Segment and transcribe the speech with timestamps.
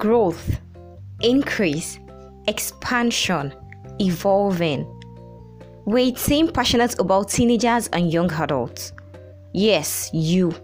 [0.00, 0.58] growth,
[1.20, 1.98] increase,
[2.48, 3.52] expansion,
[4.00, 4.86] evolving.
[5.84, 8.94] We seem passionate about teenagers and young adults.
[9.52, 10.54] Yes, you.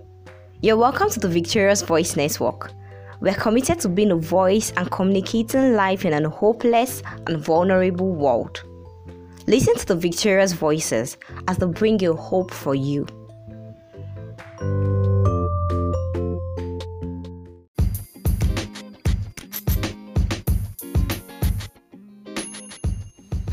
[0.62, 2.72] You're welcome to the Victorious Voice Network.
[3.20, 8.64] We're committed to being a voice and communicating life in a hopeless and vulnerable world.
[9.46, 13.06] Listen to the Victorious Voices as they bring you hope for you.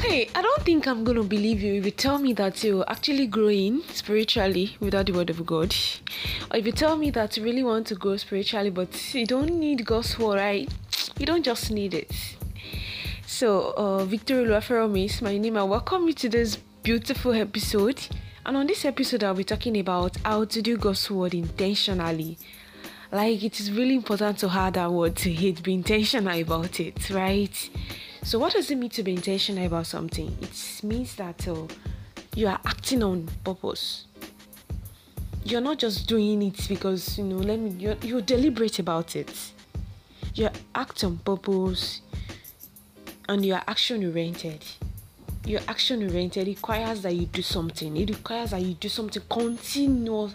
[0.06, 3.26] Hey, I don't think I'm gonna believe you if you tell me that you're actually
[3.26, 5.74] growing spiritually without the word of God.
[6.52, 9.58] Or if you tell me that you really want to grow spiritually but you don't
[9.58, 10.70] need God's word, right?
[11.18, 12.12] You don't just need it.
[13.26, 15.56] So, uh, Victoria Luaferomi is my name.
[15.56, 18.06] I welcome you to this beautiful episode.
[18.46, 22.38] And on this episode, I'll be talking about how to do God's word intentionally.
[23.10, 27.10] Like, it is really important to have that word to hit, be intentional about it,
[27.10, 27.70] right?
[28.24, 30.36] So, what does it mean to be intentional about something?
[30.42, 31.68] It means that uh,
[32.36, 34.06] you are acting on purpose.
[35.44, 37.36] You're not just doing it because you know.
[37.36, 37.72] Let me.
[37.72, 39.52] You're, you're deliberate about it.
[40.36, 42.00] You act on purpose,
[43.28, 44.64] and you are action oriented.
[45.46, 47.98] Your action oriented requires that you do something.
[47.98, 50.32] It requires that you do something continually.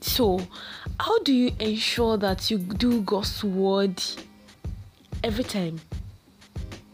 [0.00, 0.40] So,
[0.98, 4.02] how do you ensure that you do God's word?
[5.24, 5.80] Every time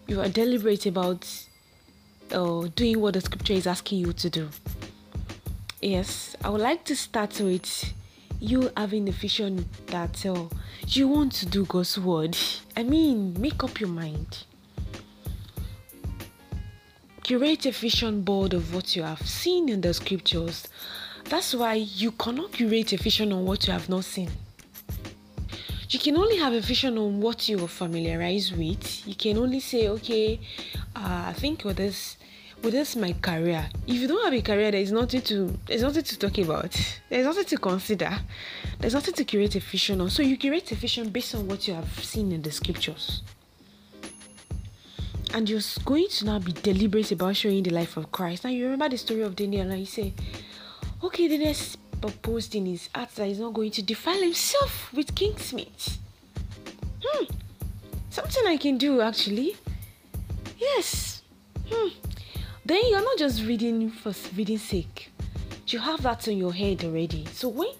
[0.07, 1.27] you are deliberate about
[2.31, 4.49] uh, doing what the scripture is asking you to do.
[5.83, 7.93] Yes, I would like to start with
[8.39, 10.45] you having the vision that uh,
[10.87, 12.39] you want to do God's word.
[12.77, 14.45] I mean, make up your mind.
[17.25, 20.69] Curate a vision board of what you have seen in the scriptures.
[21.25, 24.31] That's why you cannot curate a vision on what you have not seen
[25.91, 29.07] you can only have a vision on what you're familiarized with.
[29.09, 30.39] You can only say, okay,
[30.95, 32.17] uh, I think with this,
[32.63, 33.69] with this my career.
[33.89, 36.79] If you don't have a career, there is nothing to there's nothing to talk about.
[37.09, 38.13] There's nothing to consider.
[38.79, 40.11] There's nothing to create a vision on.
[40.11, 43.23] So you create a vision based on what you have seen in the scriptures.
[45.35, 48.45] And you're going to now be deliberate about showing the life of Christ.
[48.45, 50.13] Now you remember the story of Daniel, and you say,
[51.03, 55.53] okay, next proposed in his heart that he's not going to defile himself with king's
[55.53, 55.99] meat.
[57.03, 57.25] Hmm.
[58.11, 59.57] Something I can do actually.
[60.59, 61.23] Yes.
[61.71, 61.89] Hmm.
[62.65, 65.11] Then you're not just reading for reading sake.
[65.67, 67.27] You have that in your head already.
[67.33, 67.73] So when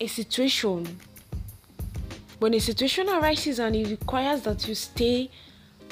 [0.00, 1.00] a situation
[2.38, 5.30] when a situation arises and it requires that you stay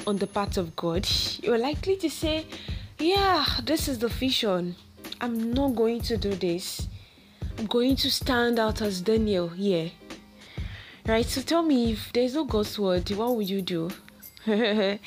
[0.05, 1.07] on the path of God,
[1.41, 2.45] you're likely to say,
[2.99, 4.75] Yeah, this is the vision.
[5.19, 6.87] I'm not going to do this.
[7.67, 9.91] Going to stand out as Daniel here.
[11.05, 11.25] Right?
[11.25, 13.89] So tell me if there's no God's word, what would you do?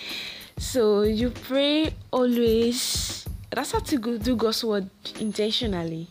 [0.58, 3.26] so you pray always.
[3.50, 4.88] That's how to do God's word
[5.20, 6.08] intentionally.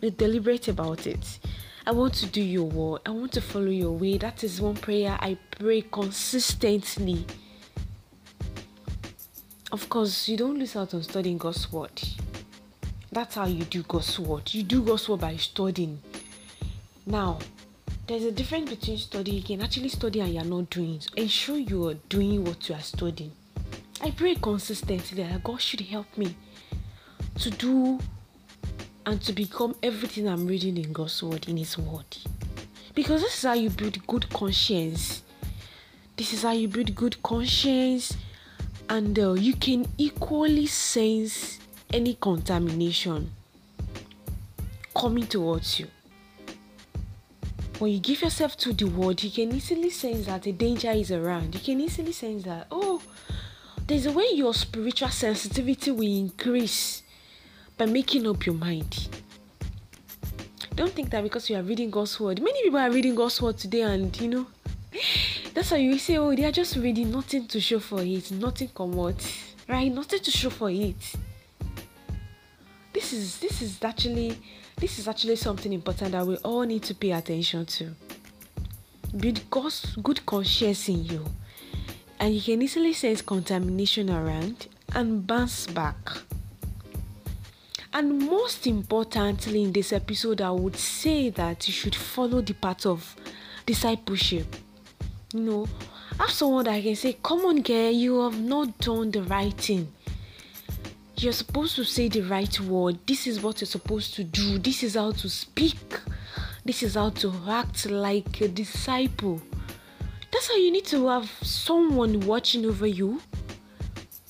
[0.00, 1.38] Be deliberate about it.
[1.86, 3.02] I want to do your word.
[3.06, 4.18] I want to follow your way.
[4.18, 7.24] That is one prayer I pray consistently.
[9.70, 12.02] Of course, you don't lose out on studying God's word.
[13.16, 14.52] That's how you do God's word.
[14.52, 16.02] You do God's word by studying.
[17.06, 17.38] Now,
[18.06, 19.38] there's a difference between studying.
[19.38, 21.00] You can actually study and you're not doing.
[21.00, 23.32] So ensure you are doing what you are studying.
[24.02, 26.36] I pray consistently that God should help me
[27.38, 27.98] to do
[29.06, 32.18] and to become everything I'm reading in God's word, in His word.
[32.94, 35.22] Because this is how you build good conscience.
[36.18, 38.14] This is how you build good conscience,
[38.90, 41.60] and uh, you can equally sense
[41.92, 43.30] any contamination
[44.94, 45.88] coming towards you.
[47.78, 51.12] When you give yourself to the word, you can easily sense that a danger is
[51.12, 51.54] around.
[51.54, 53.02] You can easily sense that, oh,
[53.86, 57.02] there's a way your spiritual sensitivity will increase
[57.76, 59.08] by making up your mind.
[60.74, 63.58] Don't think that because you are reading God's word, many people are reading God's word
[63.58, 64.46] today, and you know,
[65.54, 68.68] that's why you say, oh, they are just reading, nothing to show for it, nothing
[68.74, 69.16] come what,
[69.68, 69.92] right?
[69.92, 71.16] Nothing to show for it
[72.96, 74.38] this is this is actually
[74.78, 77.94] this is actually something important that we all need to pay attention to.
[79.50, 81.26] God's good conscience in you,
[82.18, 85.96] and you can easily sense contamination around and bounce back.
[87.92, 92.86] And most importantly, in this episode, I would say that you should follow the path
[92.86, 93.14] of
[93.66, 94.56] discipleship.
[95.34, 95.68] You know,
[96.18, 99.92] have someone that can say, Come on, girl, you have not done the right thing
[101.18, 102.98] you're supposed to say the right word.
[103.06, 104.58] This is what you're supposed to do.
[104.58, 105.98] This is how to speak.
[106.64, 109.40] This is how to act like a disciple.
[110.30, 113.22] That's how you need to have someone watching over you,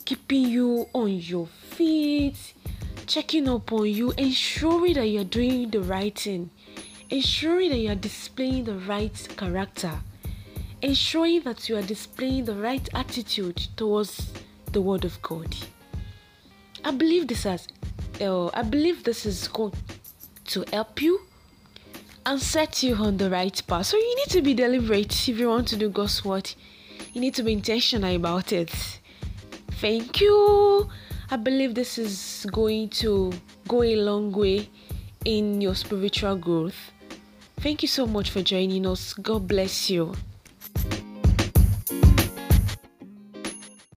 [0.04, 2.54] keeping you on your feet,
[3.06, 6.50] checking up on you, ensuring that you're doing the right thing,
[7.10, 9.92] ensuring that you're displaying the right character,
[10.82, 14.32] ensuring that you are displaying the right attitude towards
[14.70, 15.56] the Word of God.
[16.86, 17.66] I believe this has,
[18.20, 19.72] uh, I believe this is going
[20.44, 21.20] to help you
[22.24, 23.86] and set you on the right path.
[23.86, 26.48] So you need to be deliberate if you want to do God's word.
[27.12, 28.70] You need to be intentional about it.
[29.80, 30.88] Thank you.
[31.28, 33.32] I believe this is going to
[33.66, 34.70] go a long way
[35.24, 36.92] in your spiritual growth.
[37.56, 39.12] Thank you so much for joining us.
[39.12, 40.14] God bless you.